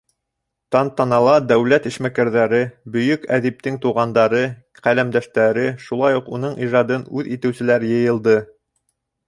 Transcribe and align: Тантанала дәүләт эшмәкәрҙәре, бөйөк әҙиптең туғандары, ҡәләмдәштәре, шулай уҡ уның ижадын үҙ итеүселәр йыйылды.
Тантанала 0.75 1.33
дәүләт 1.51 1.83
эшмәкәрҙәре, 1.89 2.61
бөйөк 2.95 3.27
әҙиптең 3.37 3.77
туғандары, 3.85 4.41
ҡәләмдәштәре, 4.89 5.69
шулай 5.87 6.21
уҡ 6.23 6.35
уның 6.39 6.59
ижадын 6.69 7.07
үҙ 7.21 7.33
итеүселәр 7.39 7.89
йыйылды. 7.93 8.39